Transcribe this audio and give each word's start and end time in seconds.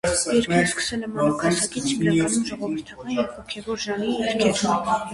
Երգել 0.29 0.63
սկսել 0.69 1.03
է 1.07 1.09
մանուկ 1.17 1.45
հասակից՝ 1.49 1.85
հիմնականում 1.91 2.49
ժողովրդական 2.51 3.15
և 3.21 3.31
հոգևոր 3.37 3.87
ժանրի 3.89 4.21
երգեր։ 4.27 4.69